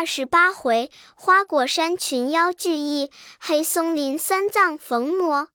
[0.00, 5.50] 二十八回，花果山群妖聚义，黑松林三藏逢魔。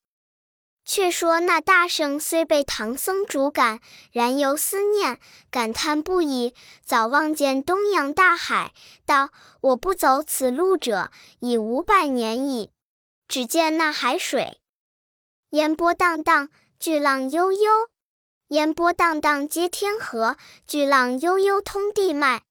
[0.85, 3.79] 却说那大圣虽被唐僧主赶，
[4.12, 5.20] 然犹思念，
[5.50, 6.54] 感叹不已。
[6.84, 8.71] 早望见东洋大海，
[9.04, 9.31] 道
[9.62, 11.09] ：“我不走此路者，
[11.39, 12.70] 已五百年矣。”
[13.27, 14.59] 只见那海水，
[15.50, 16.50] 烟波荡荡，
[16.80, 17.89] 巨浪悠悠；
[18.50, 20.38] 烟波荡荡接天河，
[20.68, 22.43] 巨浪悠悠通地脉。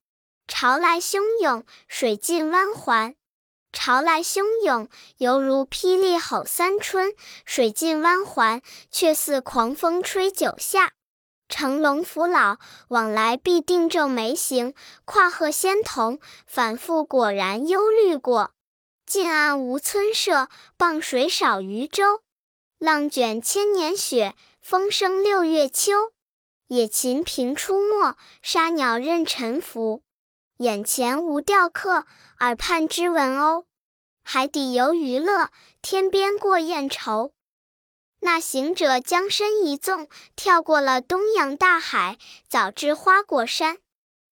[0.46, 3.14] 潮来汹涌，水尽弯环。
[3.72, 7.10] 潮来汹涌，犹如霹雳吼三春；
[7.44, 10.92] 水尽弯环，却似狂风吹九夏。
[11.48, 14.72] 乘龙扶老，往来必定皱眉形；
[15.04, 18.52] 跨鹤仙童，反复果然忧虑过。
[19.06, 22.22] 近岸无村舍，傍水少渔舟。
[22.78, 26.12] 浪卷千年雪，风生六月秋。
[26.68, 30.02] 野禽频出没，沙鸟任沉浮。
[30.58, 32.06] 眼前无钓客，
[32.38, 33.64] 耳畔知闻鸥。
[34.22, 35.50] 海底有鱼乐，
[35.82, 37.32] 天边过雁愁。
[38.20, 43.78] 那行者将身一纵，跳过了东洋大海，早至花果山。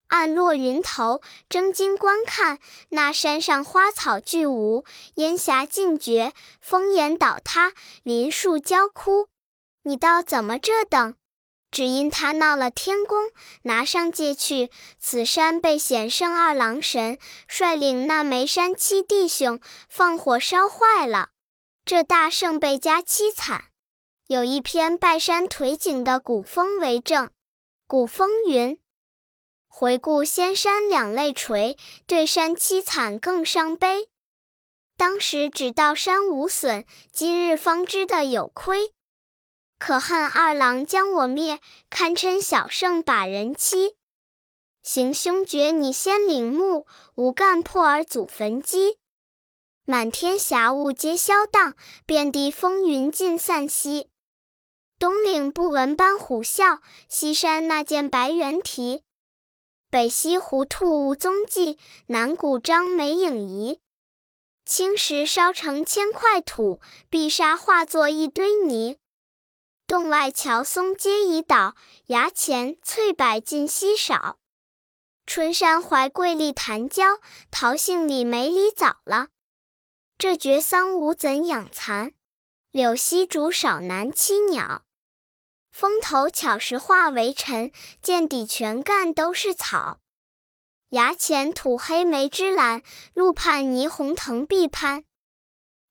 [0.06, 2.60] 暗落云头，睁睛观看，
[2.91, 7.72] 那山上花草俱无，烟霞尽绝，峰岩倒塌，
[8.04, 9.28] 林树焦枯。
[9.82, 11.16] 你道怎么这等？
[11.73, 13.31] 只因他闹了天宫，
[13.62, 14.70] 拿上界去。
[15.01, 21.31] 此山被显圣二郎神率领那眉山七弟兄放火烧坏了，
[21.87, 23.65] 这大圣倍加凄惨。
[24.27, 27.31] 有一篇拜山颓景的古风为证。
[27.87, 28.78] 古风云：
[29.67, 34.09] 回顾仙山两泪垂，对山凄惨更伤悲。
[34.98, 38.93] 当时只道山无损，今日方知的有亏。
[39.84, 41.58] 可恨二郎将我灭，
[41.91, 43.97] 堪称小圣把人欺。
[44.84, 48.98] 行凶绝你先领目，无干破而祖坟基。
[49.84, 51.75] 满天霞雾皆消荡，
[52.06, 54.08] 遍地风云尽散兮。
[55.00, 56.78] 东岭不闻班虎啸，
[57.09, 59.03] 西山那见白猿啼。
[59.91, 61.76] 北西胡兔无踪迹，
[62.06, 63.81] 南谷张没影移。
[64.64, 68.99] 青石烧成千块土，碧沙化作一堆泥。
[69.92, 71.76] 洞外乔松皆已倒，
[72.06, 74.38] 崖前翠柏尽稀少。
[75.26, 77.19] 春山怀桂立檀椒，
[77.50, 79.28] 桃杏李梅李早了。
[80.16, 82.14] 这绝桑无怎养蚕，
[82.70, 84.84] 柳溪竹少难栖鸟。
[85.70, 87.70] 风头巧时化为尘，
[88.00, 90.00] 见底全干都是草。
[90.88, 92.82] 崖前土黑梅枝懒，
[93.12, 95.04] 路畔霓虹藤碧攀。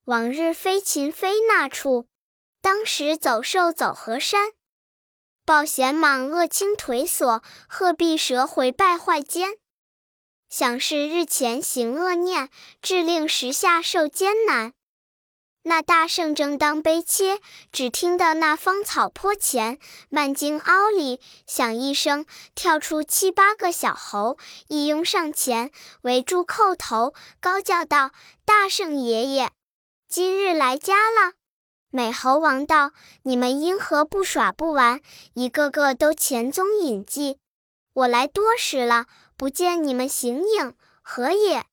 [0.06, 2.08] 往日飞禽飞那处。
[2.62, 4.52] 当时走兽走河山，
[5.44, 9.58] 抱贤蟒恶青腿锁，鹤壁蛇回败坏间。
[10.48, 12.48] 想是日前行恶念，
[12.80, 14.74] 致令时下受艰难。
[15.64, 17.40] 那大圣正当悲切，
[17.72, 22.24] 只听得那芳草坡前漫荆凹里响一声，
[22.54, 28.12] 跳出七八个小猴，一拥上前，围住叩头，高叫道
[28.46, 29.50] ：“大圣爷爷，
[30.08, 31.32] 今日来家了。”
[31.94, 32.92] 美猴王道
[33.24, 35.02] ：“你们因何不耍不玩？
[35.34, 37.36] 一个个都前踪隐迹。
[37.92, 39.04] 我来多时了，
[39.36, 41.66] 不见你们形影，何也？”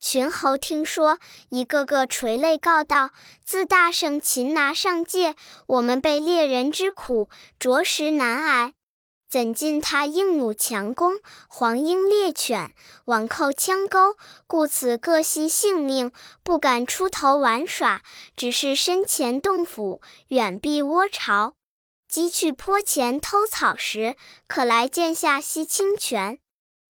[0.00, 1.20] 群猴听说，
[1.50, 3.10] 一个个垂泪告道
[3.46, 5.36] ：“自大圣擒拿上界，
[5.66, 7.28] 我们被猎人之苦，
[7.60, 8.74] 着实难挨。”
[9.30, 12.74] 怎禁他硬弩强弓，黄鹰猎犬，
[13.04, 14.16] 网扣枪钩，
[14.48, 16.10] 故此各惜性命，
[16.42, 18.02] 不敢出头玩耍，
[18.34, 21.54] 只是身前洞府，远避窝巢。
[22.08, 24.16] 鸡去坡前偷草时，
[24.48, 26.40] 可来见下吸清泉。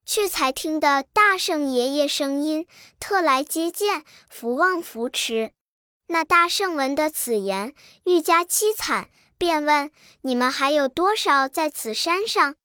[0.07, 2.67] 却才听得大圣爷爷声音，
[2.99, 5.53] 特来接见，福望扶持。
[6.07, 7.75] 那大圣闻得此言，
[8.05, 9.11] 愈加凄惨。
[9.41, 9.91] 便问
[10.21, 12.57] 你们还有多少在此山上？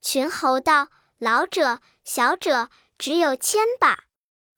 [0.00, 0.86] 群猴道
[1.18, 4.04] ：“老者、小者，只有千把。”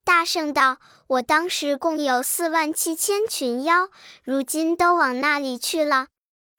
[0.05, 0.77] 大圣道
[1.09, 3.89] ：“我当时共有四万七千群妖，
[4.23, 6.09] 如今都往那里去了？”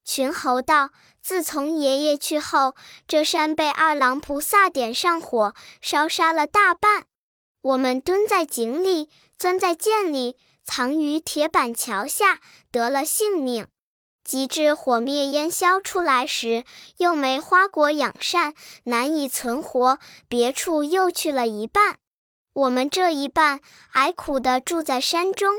[0.04, 0.90] 群猴道
[1.22, 2.74] ：“自从爷爷去后，
[3.08, 7.06] 这山被二郎菩萨点上火，烧杀了大半。
[7.62, 12.40] 我们蹲在井里，钻在涧里，藏于铁板桥下，
[12.72, 13.68] 得了性命。”
[14.24, 16.64] 及至火灭烟消出来时，
[16.98, 18.54] 又没花果养善，
[18.86, 20.00] 难以存活。
[20.28, 21.98] 别处又去了一半，
[22.54, 23.60] 我们这一半
[23.92, 25.54] 挨苦的住在山中。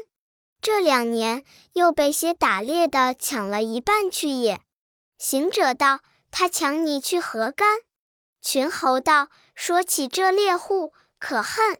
[0.60, 1.44] 这两年
[1.74, 4.60] 又被些打猎的抢了一半去也。
[5.18, 6.00] 行者道
[6.32, 7.80] ：“他抢你去何干？”
[8.40, 11.78] 群猴道：“说起这猎户可恨，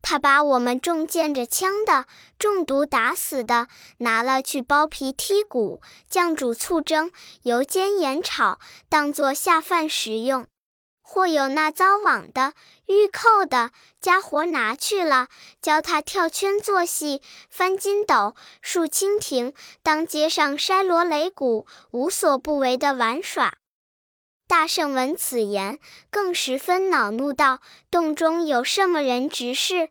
[0.00, 2.06] 他把我们中箭着枪的、
[2.38, 3.68] 中毒打死的
[3.98, 7.10] 拿了去剥皮剔骨，酱煮醋蒸，
[7.42, 8.58] 油煎盐炒，
[8.88, 10.44] 当作下饭食用；
[11.02, 12.54] 或有那遭网的、
[12.86, 15.28] 玉扣的家伙拿去了，
[15.60, 19.52] 教他跳圈做戏、翻筋斗、竖蜻蜓，
[19.82, 23.54] 当街上筛锣擂鼓，无所不为的玩耍。
[24.48, 25.78] 大圣闻此言，
[26.10, 27.60] 更十分恼怒，道
[27.92, 29.90] ：“洞中有什么人执事？”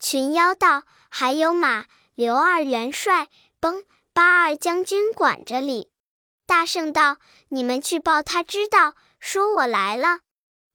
[0.00, 3.28] 群妖道：“还有马、刘二元帅、
[3.60, 5.88] 崩八二将军管着哩。”
[6.46, 7.18] 大圣道
[7.50, 10.18] ：“你们去报他知道，说我来了。”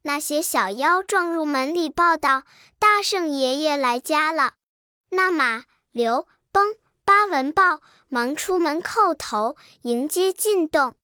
[0.03, 2.44] 那些小妖撞入门里报道
[2.79, 4.53] ：“大圣爷爷来家了。”
[5.12, 10.95] 那马、刘、崩八闻报，忙出门叩头迎接进洞。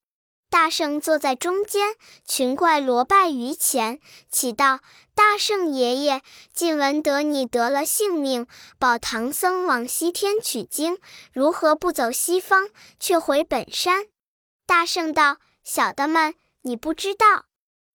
[0.54, 1.96] 大圣坐在中间，
[2.28, 4.82] 群怪罗拜于前，启道
[5.16, 6.22] ：“大圣爷爷，
[6.54, 8.46] 近闻得你得了性命，
[8.78, 11.00] 保唐僧往西天取经，
[11.34, 12.70] 如何不走西方，
[13.00, 14.06] 却回本山？”
[14.68, 17.46] 大圣道：“小的们，你不知道，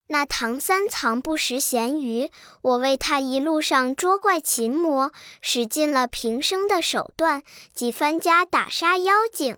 [0.09, 2.33] 那唐三藏不识咸鱼，
[2.63, 9.57] 我为他一路上捉怪擒魔，使尽了平生的手段，几番家打杀妖精。”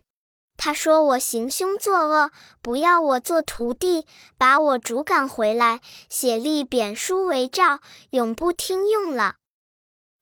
[0.62, 5.80] 他说：“我行凶作恶，不要我做徒弟，把我逐赶回来，
[6.10, 7.80] 写立贬书为诏，
[8.10, 9.36] 永不听用了。”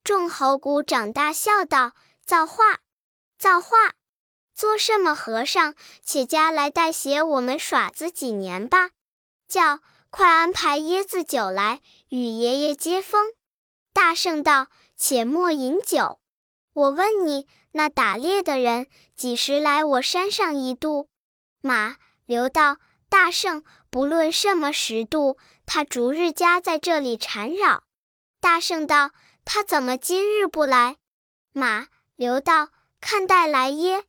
[0.04, 1.90] 众猴鼓掌大笑道
[2.24, 2.78] ：“造化，
[3.36, 3.94] 造化！
[4.54, 5.74] 做什么和尚？
[6.04, 8.90] 且家来带写我们耍子几年吧。
[9.48, 9.80] 叫
[10.10, 11.80] 快安排椰子酒来，
[12.10, 13.32] 与爷爷接风。”
[13.92, 16.20] 大圣道：“且莫饮酒。
[16.74, 21.08] 我问你。”那打猎的人几时来我山上一度？
[21.60, 22.78] 马刘道
[23.08, 27.84] 大圣，不论什么时度，他逐日家在这里缠绕。
[28.40, 29.10] 大圣道：
[29.44, 30.96] 他怎么今日不来？
[31.52, 32.68] 马刘道
[33.00, 34.04] 看待来耶？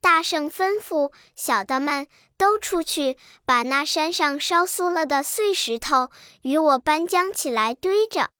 [0.00, 2.06] 大圣吩咐小的们
[2.36, 6.10] 都出去，把那山上烧酥了的碎石头
[6.42, 8.30] 与我搬将起来堆着。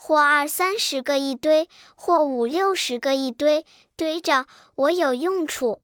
[0.00, 3.66] 或二三十个一堆，或五六十个一堆，
[3.96, 4.46] 堆着
[4.76, 5.82] 我有用处。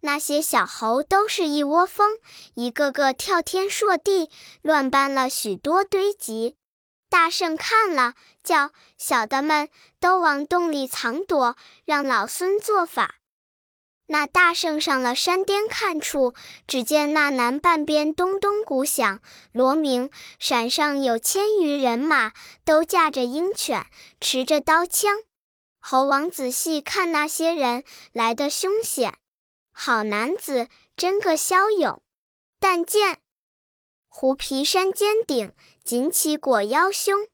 [0.00, 2.18] 那些小猴都是一窝蜂，
[2.54, 4.30] 一个个跳天硕地，
[4.60, 6.56] 乱搬了许多堆积。
[7.08, 9.68] 大圣看了，叫小的们
[10.00, 13.14] 都往洞里藏躲，让老孙做法。
[14.12, 16.34] 那大圣上了山巅看处，
[16.66, 19.22] 只见那南半边咚咚鼓响，
[19.52, 23.86] 锣鸣，山上有千余人马，都驾着鹰犬，
[24.20, 25.16] 持着刀枪。
[25.80, 29.16] 猴王仔细看那些人来的凶险，
[29.72, 32.02] 好男子真个骁勇。
[32.60, 33.16] 但见
[34.08, 37.28] 狐皮山尖顶，锦起裹腰胸，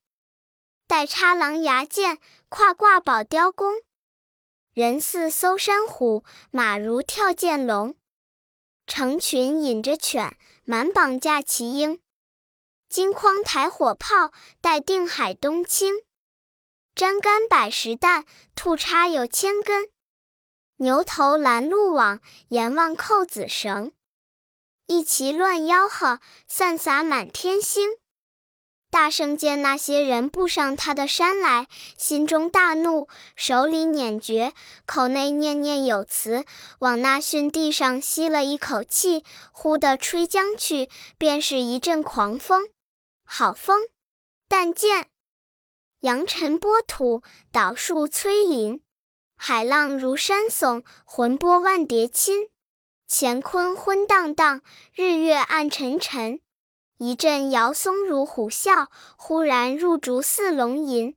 [0.87, 3.75] 带插狼牙剑，跨挂宝雕弓。
[4.79, 6.23] 人似搜山虎，
[6.53, 7.97] 马如跳涧龙，
[8.87, 12.01] 成群引着犬，满绑架齐鹰。
[12.89, 16.05] 金筐抬火炮，待定海东倾。
[16.95, 19.91] 粘杆百十担，兔叉有千根。
[20.77, 22.21] 牛头拦路网，
[22.51, 23.91] 阎王扣子绳。
[24.87, 27.98] 一齐乱吆喝，散洒满天星。
[28.91, 31.69] 大圣见那些人步上他的山来，
[31.99, 33.07] 心中大怒，
[33.37, 34.55] 手里捻诀，
[34.87, 36.45] 口内念念有词，
[36.79, 42.69] 往那逊地上吸了一口气，忽地吹将去，便是一阵狂风，
[43.25, 43.89] 好风！
[44.49, 45.09] 但见
[46.01, 48.81] 扬尘波土，倒树摧林，
[49.37, 52.49] 海浪如山耸，魂波万叠侵，
[53.07, 54.63] 乾坤昏荡荡，
[54.95, 56.41] 日月暗沉沉。
[56.99, 61.15] 一阵摇松如虎啸，忽然入竹似龙吟。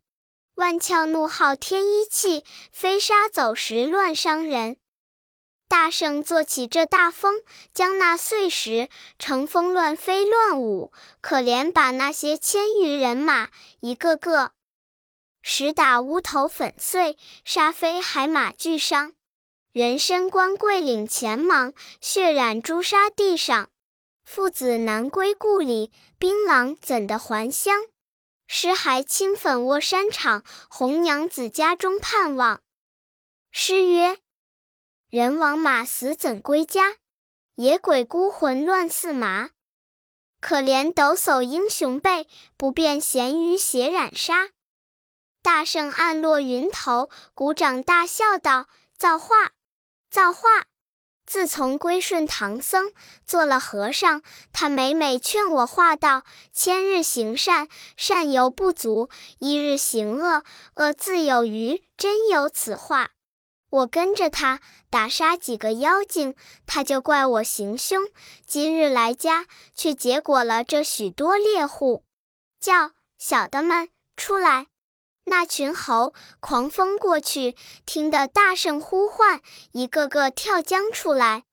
[0.53, 4.77] 万窍怒号天一气，飞沙走石乱伤人。
[5.67, 7.41] 大圣做起这大风，
[7.73, 14.51] 将那碎石乘风乱飞乱舞，可怜把那些千余人马一个个
[15.41, 19.13] 石打乌头粉碎，沙飞海马俱伤。
[19.71, 23.70] 人参官贵领前忙，血染朱砂地上。
[24.33, 27.75] 父子难归故里，槟榔怎的还乡？
[28.47, 32.61] 尸骸倾粉卧山场，红娘子家中盼望。
[33.51, 34.19] 诗曰：
[35.09, 36.95] 人亡马死怎归家？
[37.55, 39.49] 野鬼孤魂乱似麻。
[40.39, 44.51] 可怜抖擞英雄辈，不辨闲鱼血染沙。
[45.41, 49.51] 大圣暗落云头，鼓掌大笑道：造化，
[50.09, 50.67] 造化！
[51.31, 52.91] 自从归顺唐僧，
[53.25, 54.21] 做了和尚，
[54.51, 59.09] 他每每劝我话道：“千日行善，善犹不足；
[59.39, 60.43] 一日行恶，
[60.75, 63.11] 恶自有余。”真有此话。
[63.69, 64.59] 我跟着他
[64.89, 66.35] 打杀几个妖精，
[66.67, 68.09] 他就怪我行凶。
[68.45, 72.03] 今日来家，却结果了这许多猎户，
[72.59, 74.67] 叫小的们出来。
[75.25, 81.43] 那群猴狂风过去，听得大圣呼唤，一个个跳江出来。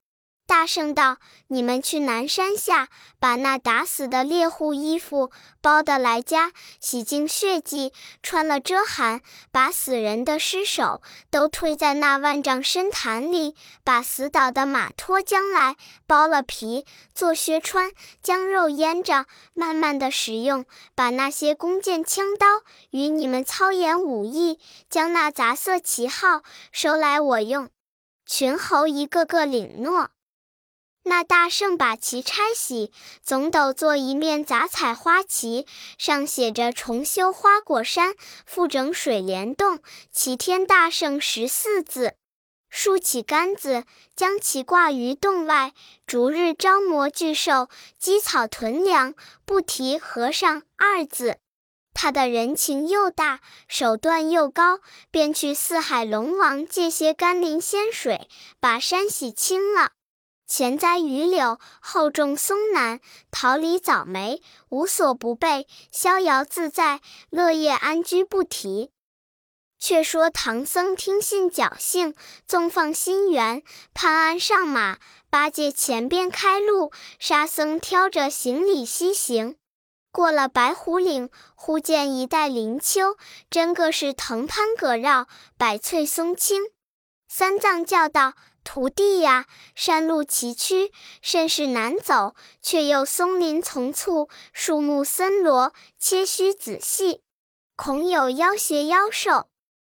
[0.49, 1.17] 大圣道
[1.49, 2.89] ：“你们去南山下，
[3.19, 5.29] 把那打死的猎户衣服
[5.61, 15.75] 包的来家，洗净血迹，穿了遮寒，把死人的尸首都推在那万丈深潭里，把死倒的马拖将来，
[16.07, 17.91] 剥了皮做靴穿，
[18.23, 20.65] 将肉腌着，慢慢的食用。
[20.95, 24.57] 把那些弓箭枪刀与你们操演武艺，
[24.89, 26.41] 将那杂色旗号
[26.71, 27.69] 收来我用。”
[28.25, 30.09] 群猴一个个领诺。
[31.09, 32.91] 那大圣把旗拆洗，
[33.23, 35.65] 总斗做一面杂彩花旗，
[35.97, 38.13] 上写着“重修花果山，
[38.45, 39.79] 复整水帘洞，
[40.11, 42.13] 齐天大圣”十四字。
[42.69, 43.85] 竖起杆子，
[44.15, 45.73] 将其挂于洞外，
[46.05, 51.39] 逐日招魔巨兽，积草囤粮，不提和尚二字。
[51.95, 59.93] 他的人情又大，手段又高，便去四海龙王借些甘霖仙水，把山洗清了。
[60.49, 68.89] 前栽榆柳，后种松楠，桃李枣梅，无所不备，逍遥自在，乐业安居不提。
[69.77, 72.15] 却说唐僧听信侥幸，
[72.47, 73.61] 纵放心猿，
[73.93, 74.97] 攀鞍上马，
[75.29, 79.55] 八戒前边开路，沙僧挑着行李西行。
[80.11, 83.15] 过了白虎岭，忽见一带林丘，
[83.51, 85.27] 真个是藤攀葛绕，
[85.59, 86.63] 百翠松青。
[87.27, 88.33] 三藏叫道。
[88.71, 90.91] 徒弟呀，山路崎岖，
[91.23, 97.23] 甚是难走，却又松林丛簇，树木森罗，切须仔细，
[97.75, 99.47] 恐有妖邪妖兽。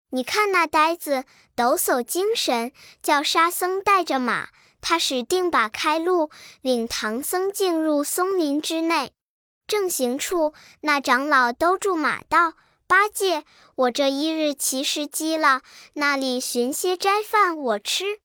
[0.10, 1.24] 你看那呆子
[1.56, 4.50] 抖擞精神，叫沙僧带着马，
[4.82, 6.30] 他使定把开路，
[6.60, 9.14] 领唐僧进入松林之内。
[9.68, 12.56] 正行处，那长老兜住马道
[12.88, 15.62] ：“八戒，我这一日骑时饥了，
[15.94, 18.20] 那里寻些斋饭我吃。”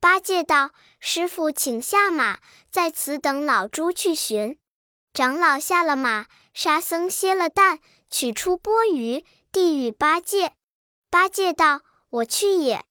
[0.00, 2.38] 八戒道：“师傅，请下马，
[2.70, 4.58] 在此等老猪去寻。”
[5.12, 10.54] 长老下了马，沙僧歇了担，取出钵盂，递与八戒。
[11.10, 12.82] 八戒道：“我去也。”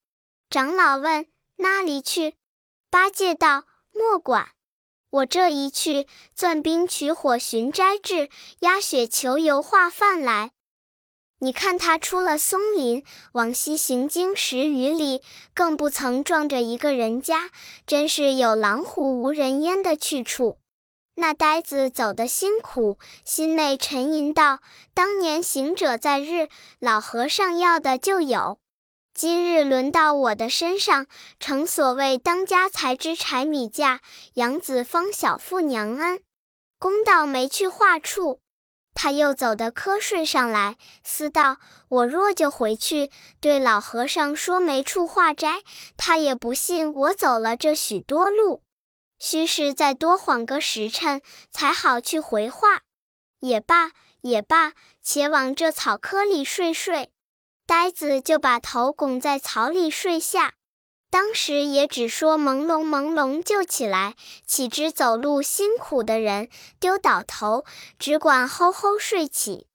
[0.48, 1.26] 长老问
[1.58, 2.36] ：“哪里去？”
[2.90, 4.52] 八戒道：“莫管，
[5.10, 10.52] 我这一去，钻冰取火寻斋至，压雪求油化饭来。”
[11.42, 15.22] 你看他出了松林，往西行经十余里，
[15.54, 17.50] 更不曾撞着一个人家，
[17.86, 20.58] 真是有狼虎无人烟的去处。
[21.14, 24.60] 那呆子走得辛苦，心内沉吟道
[24.92, 28.58] ：“当年行者在日，老和尚要的就有；
[29.14, 31.06] 今日轮到我的身上，
[31.38, 34.02] 诚所谓当家才知柴米价，
[34.34, 36.20] 养子方晓父娘恩。
[36.78, 38.40] 公道没去话处。”
[38.94, 45.62] 他又走得瞌睡上来，思道：我若就回去对老和尚说没处化斋，
[45.96, 48.62] 他也不信我走了这许多路。
[49.18, 52.82] 须是再多缓个时辰，才好去回话。
[53.40, 53.92] 也罢，
[54.22, 57.10] 也罢，且往这草窠里睡睡。
[57.66, 60.54] 呆子就把头拱在草里睡下。
[61.10, 64.14] 当时也只说朦胧朦胧就起来，
[64.46, 66.48] 岂知走路辛苦的人
[66.78, 67.64] 丢倒头，
[67.98, 69.66] 只管吼吼睡起。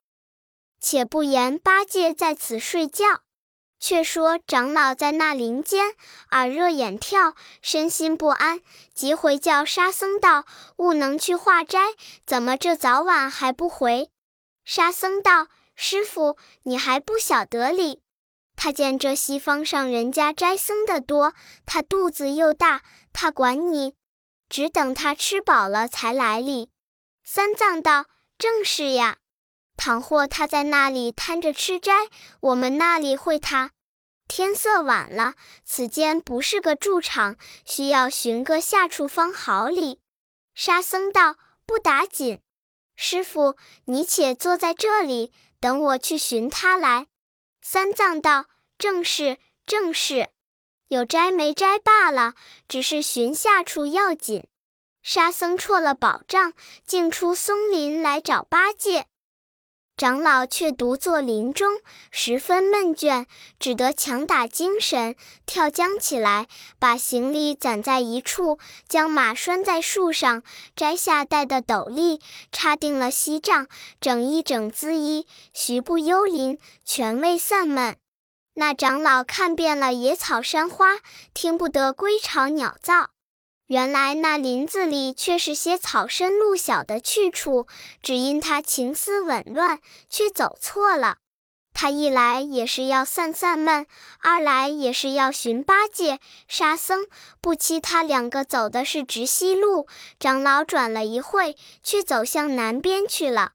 [0.80, 3.22] 且不言八戒在此睡觉，
[3.80, 5.96] 却说长老在那林间
[6.32, 8.62] 耳热眼跳，身心不安，
[8.94, 10.46] 急回叫沙僧道
[10.78, 11.80] ：“悟能去化斋，
[12.26, 14.10] 怎么这早晚还不回？”
[14.64, 18.02] 沙僧道：“师傅，你还不晓得理。”
[18.56, 21.34] 他见这西方上人家斋僧的多，
[21.66, 22.84] 他肚子又大，
[23.14, 23.96] 他管你，
[24.50, 26.70] 只等他吃饱了才来哩。
[27.24, 28.06] 三藏道
[28.38, 29.18] ：“正是呀，
[29.76, 31.92] 倘或他在那里贪着吃斋，
[32.40, 33.72] 我们那里会他。
[34.28, 37.36] 天色晚了，此间不是个住场，
[37.66, 40.00] 需要寻个下处方好哩。”
[40.56, 41.36] 沙僧道
[41.68, 42.40] ：“不打紧，
[42.96, 47.08] 师傅你且坐在这里，等我去寻他来。”
[47.68, 48.46] 三藏道
[48.78, 50.30] ：“正是，正是，
[50.88, 52.36] 有摘没摘罢了，
[52.68, 54.46] 只是寻下处要紧。”
[55.02, 56.54] 沙僧错了宝杖，
[56.86, 59.08] 竟出松林来找八戒。
[59.98, 61.80] 长老却独坐林中，
[62.12, 66.48] 十分闷倦，只得强打精神，跳将起来，
[66.78, 68.60] 把行李攒在一处，
[68.90, 70.44] 将马拴在树上，
[70.76, 72.20] 摘下戴的斗笠，
[72.52, 73.68] 插定了锡杖，
[74.02, 77.96] 整一整姿衣，徐步幽林，全未散闷。
[78.56, 80.98] 那长老看遍了野草山花，
[81.34, 83.15] 听不得归巢鸟噪。
[83.68, 87.66] 原来那林子里却是些草深路小的去处，
[88.04, 91.18] 只因他情思紊乱，却走错了。
[91.74, 93.88] 他一来也是要散散闷，
[94.20, 97.08] 二来也是要寻八戒、沙僧。
[97.42, 99.88] 不期他两个走的是直西路，
[100.20, 103.55] 长老转了一会，却走向南边去了。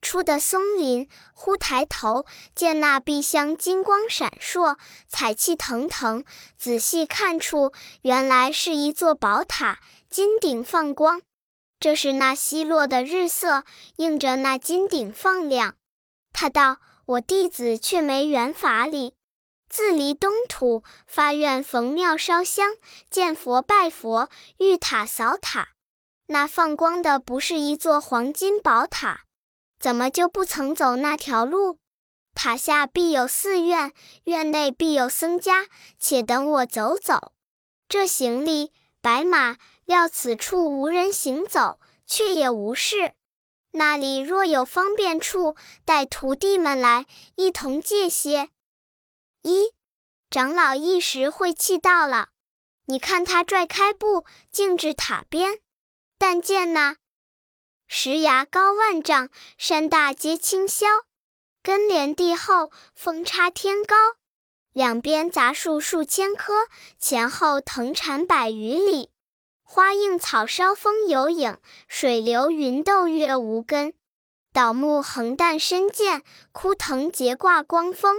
[0.00, 2.24] 出的松林，忽抬头
[2.54, 4.76] 见那壁香金光闪烁，
[5.08, 6.24] 彩气腾腾。
[6.56, 11.20] 仔细看出，原来是一座宝塔，金顶放光。
[11.80, 13.64] 这是那西落的日色，
[13.96, 15.74] 映着那金顶放亮。
[16.32, 19.14] 他道：“我弟子却没缘法理，
[19.68, 22.72] 自离东土，发愿逢庙烧香，
[23.10, 24.28] 见佛拜佛，
[24.58, 25.68] 遇塔扫塔。
[26.26, 29.22] 那放光的不是一座黄金宝塔。”
[29.78, 31.78] 怎么就不曾走那条路？
[32.34, 33.92] 塔下必有寺院，
[34.24, 35.66] 院内必有僧家，
[35.98, 37.32] 且等我走走。
[37.88, 43.14] 这行李白马，料此处无人行走，却也无事。
[43.72, 47.06] 那里若有方便处，带徒弟们来
[47.36, 48.50] 一同借些。
[49.42, 49.72] 一
[50.30, 52.28] 长老一时晦气到了，
[52.86, 55.60] 你看他拽开布，径至塔边，
[56.18, 56.96] 但见那。
[57.90, 60.86] 石崖高万丈，山大皆清霄，
[61.62, 63.96] 根连地厚，峰插天高。
[64.74, 66.68] 两边杂树数千棵，
[66.98, 69.10] 前后藤缠百余里。
[69.62, 71.56] 花映草梢风有影，
[71.88, 73.94] 水流云斗月无根。
[74.52, 78.18] 倒木横担深涧，枯藤结挂光峰。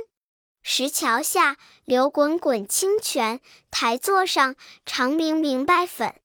[0.64, 6.16] 石桥下流滚滚清泉，台座上长明明白粉。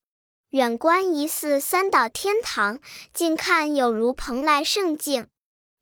[0.55, 2.79] 远观疑似三岛天堂，
[3.13, 5.27] 近看有如蓬莱圣境。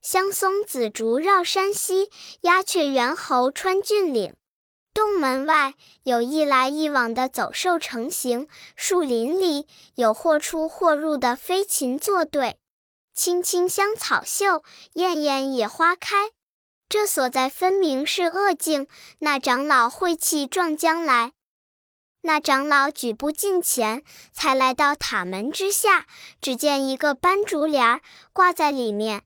[0.00, 2.08] 香松紫竹绕山溪，
[2.40, 4.34] 鸦雀猿猴穿峻岭。
[4.94, 5.74] 洞门外
[6.04, 12.56] 有一来一往的走兽成行，树林里有或出或入的飞禽作对。
[13.12, 16.30] 青青香草秀，艳艳野花开。
[16.88, 18.86] 这所在分明是恶境，
[19.18, 21.32] 那长老晦气撞将来。
[22.24, 26.06] 那长老举步近前，才来到塔门之下，
[26.40, 28.00] 只见一个斑竹帘儿
[28.32, 29.22] 挂在里面。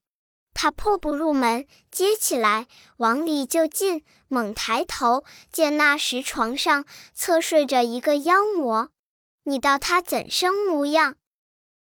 [0.54, 8.88] 他破不入门，接起来往里就进，猛抬头见那石床上侧睡着一个妖魔。
[9.44, 11.16] 你道他怎生模样？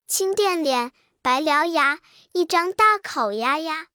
[0.08, 0.90] 青垫脸，
[1.22, 2.00] 白獠牙，
[2.32, 3.86] 一张大口牙呀。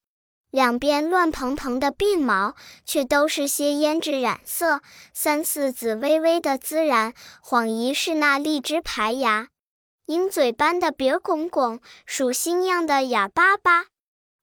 [0.53, 2.53] 两边乱蓬蓬的鬓毛，
[2.85, 9.47] 却都是些胭脂染色，三四紫微微的孜然，恍疑是那荔枝排牙。
[10.05, 13.85] 鹰嘴般的鼻拱拱，鼠星样的眼巴巴，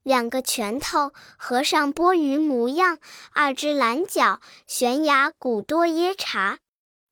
[0.03, 2.99] 两个拳头和尚钵盂模样，
[3.33, 6.59] 二只蓝角悬崖古多椰茶，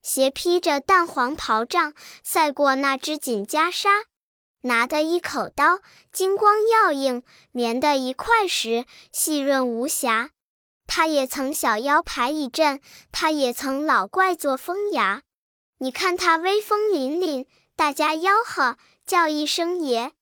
[0.02, 3.86] 斜披着淡黄袍帐，赛过那只锦袈裟。
[4.62, 5.80] 拿的一口刀，
[6.12, 10.30] 金光耀映；棉的一块石，细润无瑕。
[10.86, 12.80] 他也曾小妖排一阵，
[13.12, 15.22] 他也曾老怪做风牙。
[15.78, 20.12] 你看他威风凛凛，大家吆喝叫一声爷。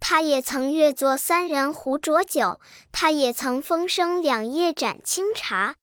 [0.00, 2.60] 他也曾月坐三人壶浊酒，
[2.92, 5.76] 他也曾风声两夜盏清茶。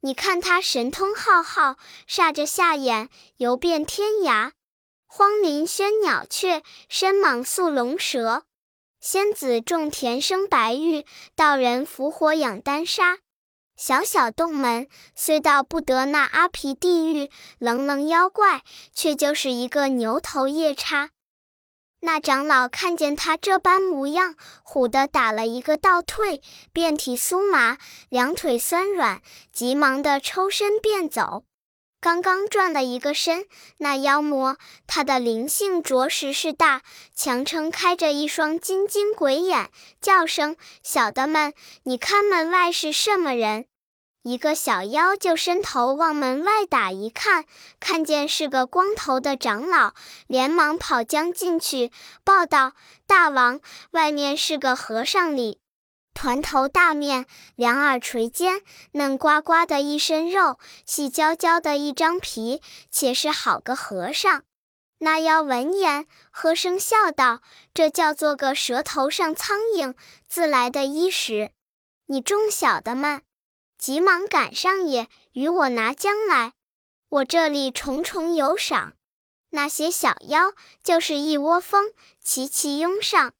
[0.00, 1.76] 你看他神通浩浩，
[2.08, 4.52] 煞着下眼，游遍天涯。
[5.10, 8.44] 荒林喧鸟雀，深蟒宿龙蛇。
[9.00, 13.16] 仙子种田生白玉，道人伏火养丹砂。
[13.74, 21.08] 小小洞门，虽到不得那阿皮地狱，冷冷妖怪，却就是一个牛头夜叉。
[22.00, 26.42] 那长老看见他这般模样，唬得打了一个倒退，
[26.74, 27.78] 遍体酥麻，
[28.10, 31.44] 两腿酸软，急忙的抽身便走。
[32.00, 33.46] 刚刚转了一个身，
[33.78, 34.56] 那妖魔
[34.86, 36.82] 他的灵性着实是大，
[37.12, 39.68] 强撑开着一双金睛鬼眼，
[40.00, 43.66] 叫声：“小的们，你看门外是什么人？”
[44.22, 47.46] 一个小妖就伸头往门外打一看，
[47.80, 49.94] 看见是个光头的长老，
[50.26, 51.90] 连忙跑将进去，
[52.24, 52.74] 报道
[53.08, 55.60] ：“大王，外面是个和尚哩。”
[56.20, 64.42] 团头大面，两耳垂肩，嫩呱呱的一身肉，细焦焦的一张皮，且是好个和尚。
[64.98, 67.40] 那妖闻言，呵声笑道
[67.72, 69.94] ：“这叫做个舌头上苍蝇，
[70.26, 71.52] 自来的衣食。”
[72.06, 73.22] 你众小的们，
[73.78, 76.54] 急忙赶上也，与我拿将来。
[77.10, 78.94] 我这里重重有赏。
[79.50, 80.52] 那些小妖
[80.82, 83.34] 就是一窝蜂，齐齐拥上。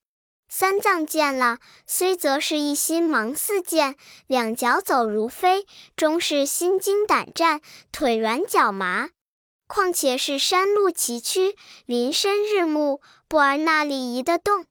[0.50, 7.60] 三藏见了，虽则是一心忙似箭，两脚走如飞，终是心惊胆战，
[7.92, 9.10] 腿软脚麻。
[9.66, 14.64] 况且是山路崎岖，林深日暮，不儿那里移得动？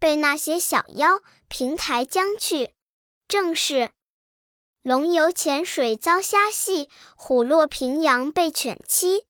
[0.00, 2.74] 被那些小妖平台将去。
[3.28, 3.90] 正是
[4.82, 9.26] 龙游浅水遭虾戏，虎落平阳被犬欺。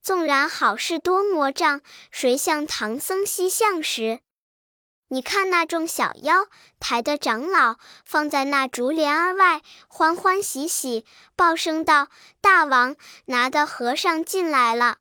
[0.00, 1.80] 纵然好事多魔障，
[2.12, 4.20] 谁向唐僧西向时？
[5.12, 6.46] 你看那众小妖
[6.78, 12.06] 抬的长老放在那竹帘儿外，欢欢喜喜报声道
[12.40, 12.94] ：“大王
[13.24, 14.98] 拿的和尚进来了。”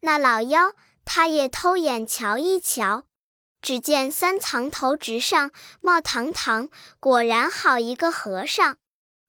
[0.00, 0.74] 那老妖
[1.06, 3.04] 他也偷眼瞧一瞧，
[3.62, 6.68] 只见三藏头直上，冒堂堂，
[7.00, 8.76] 果然好一个和尚。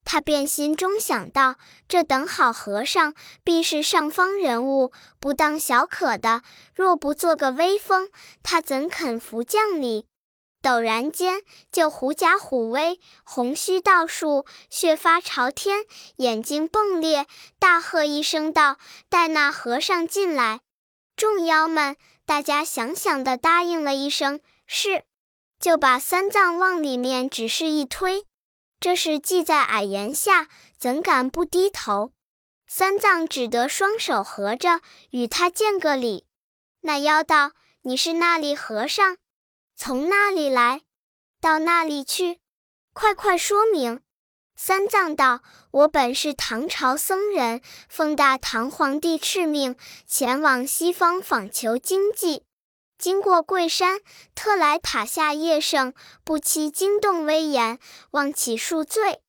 [0.04, 1.56] 他便心中想到：
[1.88, 3.14] 这等好和尚
[3.46, 6.42] 必是上方人物，不当小可的。
[6.76, 8.10] 若不做个威风，
[8.44, 10.06] 他怎肯服将礼？
[10.62, 11.42] 陡然间，
[11.72, 15.86] 就狐假虎威，红须倒竖，血发朝天，
[16.18, 17.28] 眼睛迸裂，
[17.60, 20.62] 大喝一声道：“带那和尚进来！”
[21.16, 25.04] 众妖们，大家想想的答应了一声“是”，
[25.60, 28.26] 就把三藏往里面只是一推。
[28.80, 32.12] 这是系在矮檐下，怎敢不低头？
[32.68, 36.26] 三藏只得双手合着，与他见个礼。
[36.82, 37.52] 那妖道
[37.84, 39.18] ：“你是那里和尚？”
[39.80, 40.82] 从那里来，
[41.40, 42.40] 到那里去？
[42.94, 44.02] 快快说明！
[44.56, 49.76] 三藏道：“我本是唐朝僧人，奉大唐皇帝敕命，
[50.08, 52.44] 前往西方访求经济。
[52.98, 54.00] 经过贵山，
[54.34, 57.78] 特来塔下夜圣，不期惊动威严，
[58.10, 59.22] 望起恕罪。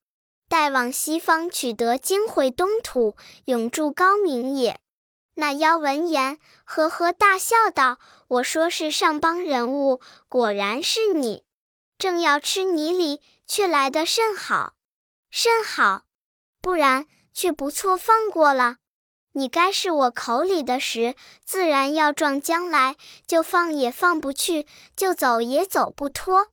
[0.47, 4.79] 待往西方取得经回东土，永驻高明也。”
[5.35, 7.97] 那妖闻言，呵呵大笑道
[8.29, 11.43] ：“我说是上邦人物，果然是你。
[11.97, 14.75] 正要吃你礼，却来得甚好，
[15.31, 16.03] 甚好。
[16.61, 18.77] 不然，却不错放过了。
[19.31, 26.49] 你该是我口里的食，自然要撞将来，就放也放不去，就走也走不脱。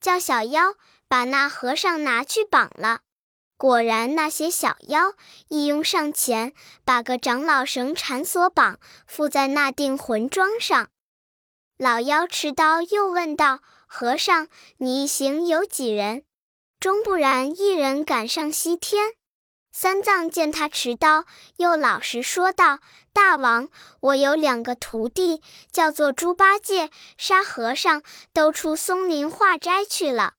[0.00, 0.74] 叫小妖
[1.08, 3.00] 把那和尚拿去绑了。”
[3.56, 5.14] 果然，那些小妖
[5.48, 6.52] 一拥上前，
[6.84, 10.90] 把个长老绳缠索绑，附在那定魂桩上。
[11.76, 16.24] 老妖持刀又问道：“和尚，你一行有几人？
[16.78, 19.14] 终不然一人赶上西天？”
[19.72, 21.24] 三藏见他持刀，
[21.56, 22.78] 又老实说道
[23.12, 30.34] ：“大王，我有两个徒弟，叫做猪八戒、沙和尚，都出松林化斋去了。”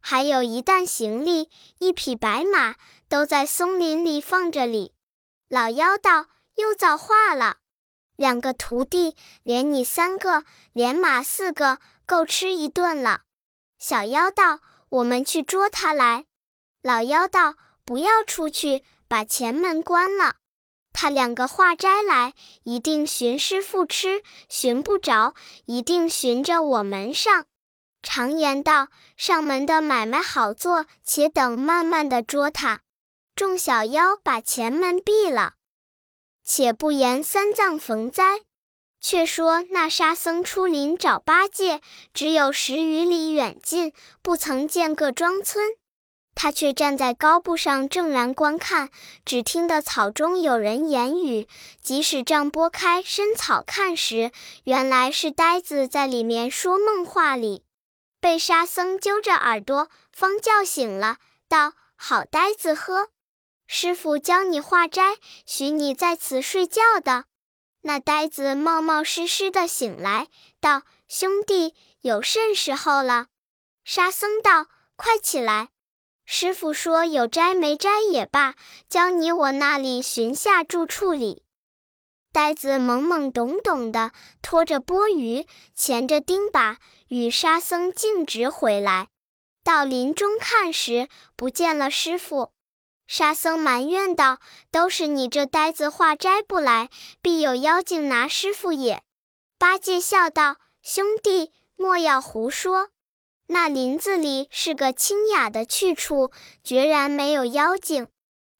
[0.00, 2.76] 还有一担行李，一匹白马，
[3.08, 4.92] 都在松林里放着哩。
[5.48, 7.56] 老妖道：“又造化了，
[8.16, 13.22] 两个徒弟连你三个，连马四个，够吃一顿了。”
[13.78, 16.24] 小妖道：“我们去捉他来。”
[16.82, 20.36] 老妖道：“不要出去，把前门关了。
[20.92, 25.34] 他两个化斋来，一定寻师傅吃，寻不着，
[25.66, 27.44] 一定寻着我门上。”
[28.02, 32.80] 常言道：“上门的买卖好做，且等慢慢的捉他。”
[33.36, 35.55] 众小妖把前门闭了。
[36.46, 38.42] 且不言三藏逢灾，
[39.00, 41.80] 却说那沙僧出林找八戒，
[42.14, 45.72] 只有十余里远近，不曾见个庄村。
[46.36, 48.90] 他却站在高步上正然观看，
[49.24, 51.48] 只听得草中有人言语。
[51.82, 54.30] 即使丈拨开深草看时，
[54.64, 57.64] 原来是呆子在里面说梦话里。
[58.20, 61.16] 被沙僧揪着耳朵，方叫醒了，
[61.48, 63.08] 道：“好呆子呵，
[63.66, 67.24] 师傅教你化斋，许你在此睡觉的。”
[67.82, 70.28] 那呆子冒冒失失的醒来，
[70.60, 73.26] 道：“兄弟，有甚时候了？”
[73.84, 75.68] 沙僧道：“快起来，
[76.24, 78.56] 师傅说有斋没斋也罢，
[78.88, 81.44] 教你我那里寻下住处里。”
[82.32, 84.10] 呆子懵懵懂懂的，
[84.42, 86.76] 拖着钵盂，钳着钉耙，
[87.08, 89.08] 与沙僧径直回来。
[89.62, 92.52] 到林中看时，不见了师傅。
[93.06, 94.40] 沙僧埋怨道
[94.70, 96.90] ：“都是你这呆子化斋不来，
[97.22, 99.02] 必有妖精拿师傅也。”
[99.58, 102.90] 八戒笑道：“兄弟，莫要胡说。
[103.46, 106.32] 那林子里是个清雅的去处，
[106.64, 108.08] 决然没有妖精。”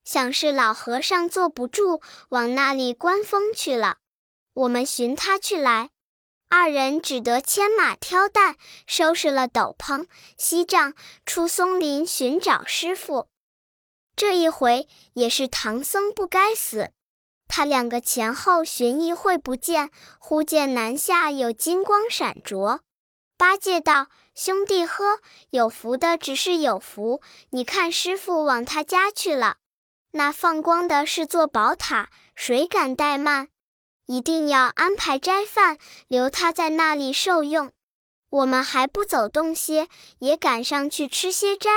[0.04, 3.96] 想是老和尚坐不住，往那里观风去了。
[4.54, 5.90] 我们寻他去来。
[6.48, 8.54] 二人只得牵马挑担，
[8.86, 10.06] 收拾了斗篷、
[10.38, 10.94] 锡杖，
[11.26, 13.26] 出松林寻找师傅。
[14.16, 16.90] 这一回也是唐僧不该死。
[17.46, 22.80] 他两个前后寻一会不见，忽见南下有金光闪着。
[23.36, 27.20] 八戒道：“兄弟呵，有福的只是有福。
[27.50, 29.58] 你看师傅往他家去了，
[30.12, 33.48] 那放光的是座宝塔，谁敢怠慢？
[34.06, 37.70] 一定要安排斋饭，留他在那里受用。
[38.30, 41.70] 我们还不走动些，也赶上去吃些斋。”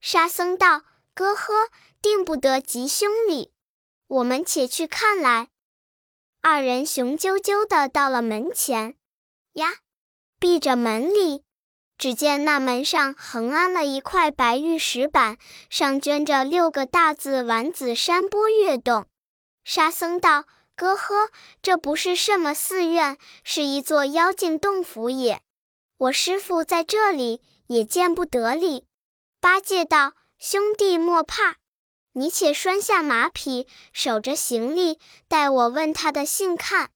[0.00, 0.82] 沙僧道
[1.14, 1.70] ：“哥呵，
[2.02, 3.52] 定不得急兄礼。”
[4.06, 5.48] 我们且去看来。
[6.42, 8.96] 二人雄赳赳的到了门前，
[9.54, 9.76] 呀，
[10.38, 11.42] 闭着门里，
[11.96, 15.38] 只见那门上横安了一块白玉石板，
[15.70, 19.06] 上镌着六个大字“丸子山波月洞”。
[19.64, 20.44] 沙僧道
[20.76, 21.30] ：“哥呵，
[21.62, 25.40] 这不是什么寺院，是一座妖精洞府也。
[25.96, 28.84] 我师傅在这里，也见不得哩。”
[29.40, 31.56] 八戒道：“兄弟莫怕。”
[32.16, 36.90] 你且拴下马匹，守着行李，待我问他的信看。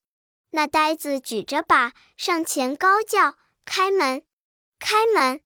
[0.51, 3.35] 那呆子举着把上前高叫
[3.67, 4.23] ：“开门，
[4.79, 5.41] 开门！”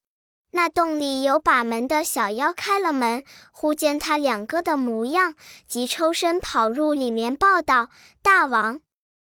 [0.55, 5.35] 那洞里有把门的小妖开了门，忽见他两个的模样，
[5.67, 7.89] 即抽身跑入里面报道
[8.21, 8.83] ：“大王，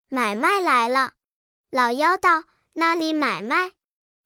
[0.08, 1.12] 买卖来了。”
[1.72, 3.72] 老妖道：“哪里买卖？”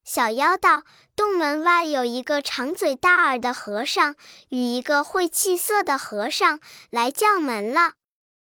[0.09, 0.81] 小妖道。
[1.15, 4.15] 洞门外有一个长嘴大耳的和尚，
[4.47, 7.93] 与一个会气色的和尚来叫门了。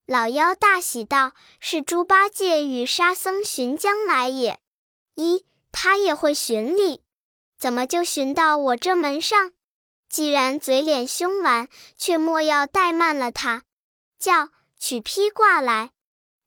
[0.05, 4.59] 老妖大喜道：“是猪八戒与沙僧寻将来也。
[5.15, 7.01] 一他也会寻礼，
[7.57, 9.53] 怎么就寻到我这门上？
[10.07, 13.63] 既然嘴脸凶顽，却莫要怠慢了他。
[14.19, 15.89] 叫取披挂来。”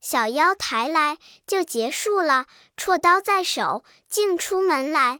[0.01, 2.45] 小妖抬来就结束了，
[2.77, 5.19] 绰刀在手，径出门来。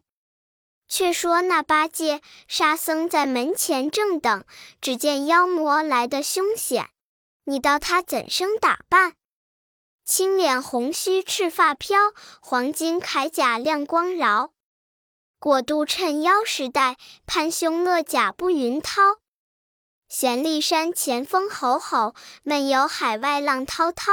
[0.87, 4.43] 却说那八戒、沙僧在门前正等，
[4.81, 6.89] 只见妖魔来得凶险。
[7.43, 9.13] 你道他怎生打扮？
[10.03, 14.51] 青脸红须赤发飘，黄金铠甲亮光饶。
[15.37, 19.19] 裹肚衬腰时代，攀胸勒甲不云涛。
[20.07, 24.11] 悬立山前风吼吼，闷游海外浪滔滔。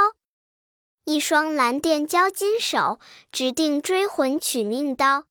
[1.08, 2.98] 一双蓝靛交金手，
[3.30, 5.26] 指定追魂取命刀。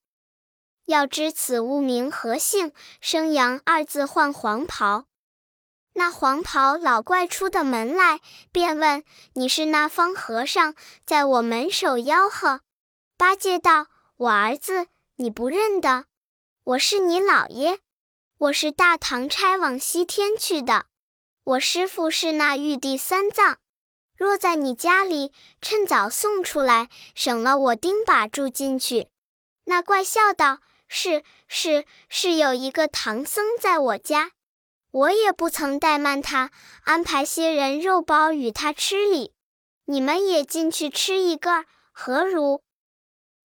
[0.86, 2.72] 要知此物名何姓？
[3.02, 5.04] 生阳二字换黄袍。
[5.92, 8.22] 那黄袍老怪出的门来，
[8.54, 9.04] 便问
[9.36, 12.62] ：“你是那方和尚，在我门首吆喝？”
[13.18, 16.06] 八戒道：“我儿子，你不认得？
[16.64, 17.80] 我是你老爷，
[18.38, 20.86] 我是大唐差往西天去的。
[21.44, 23.58] 我师傅是那玉帝三藏，
[24.17, 29.10] 若在你家里，趁早送出来，省了我钉把住进去。”
[29.65, 30.60] 那怪笑道。
[30.88, 34.32] 是是是，有一个唐僧在我家，
[34.91, 36.51] 我也不曾怠慢他，
[36.84, 39.34] 安排些人肉包与他吃哩。
[39.86, 42.62] 你们也进去吃一个，何如？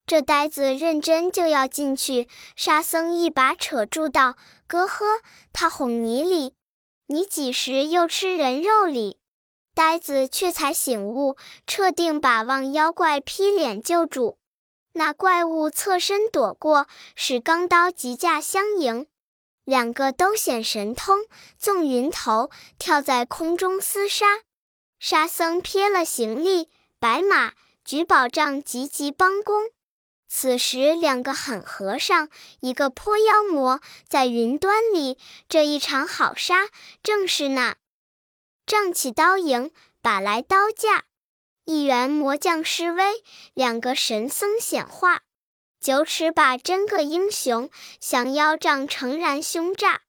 [0.06, 4.36] 这呆子认真就要进去，沙僧一把扯住道
[4.68, 5.20] ：“哥呵，
[5.52, 6.54] 他哄你哩，
[7.06, 9.18] 你几时又吃人肉哩？”
[9.80, 14.36] 呆子却才醒悟，撤定把望妖怪劈脸救主。
[14.92, 19.06] 那怪物侧身躲过，使钢刀急架相迎，
[19.64, 21.20] 两个都显神通，
[21.56, 24.26] 纵云头跳在空中厮杀。
[24.98, 29.70] 沙僧撇了行李，白马举宝杖，急急帮工。
[30.28, 32.28] 此时两个狠和尚，
[32.60, 35.16] 一个泼妖魔，在云端里，
[35.48, 36.68] 这一场好杀，
[37.02, 37.76] 正是那
[38.70, 41.02] 仗起刀迎，把来刀架。
[41.64, 43.04] 一员魔将施威，
[43.52, 45.22] 两个神僧显化，
[45.80, 50.02] 九尺把真个英雄，降妖杖诚然凶诈。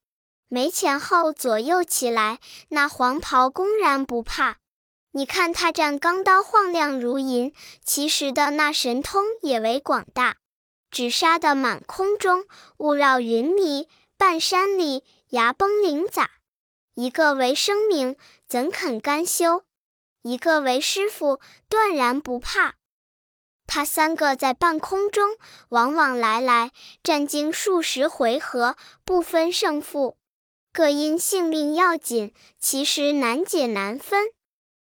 [0.47, 2.37] 没前后左右起来，
[2.69, 4.57] 那黄袍公然不怕。
[5.13, 10.37] 你看他战钢刀晃亮如银，其实的那神通也为广大，
[10.91, 12.45] 只杀得满空中
[12.77, 16.29] 雾绕云迷，半山里崖崩岭杂。
[16.93, 18.17] 一个为生名，
[18.51, 19.63] 怎肯甘休？
[20.23, 22.75] 一个为师傅，断然不怕。
[23.65, 25.37] 他三个在半空中
[25.69, 30.17] 往往来来，战经数十回合，不分胜负。
[30.73, 34.33] 各因性命要紧，其实难解难分。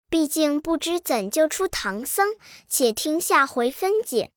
[0.09, 2.35] 毕竟不知怎救出唐僧，
[2.67, 4.33] 且听下回分解。